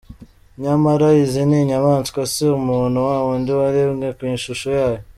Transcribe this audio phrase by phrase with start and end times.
[0.63, 5.01] Nyamara izi ni inyamaswa si umuntu wa wundi waremwe ku ishusho yayo.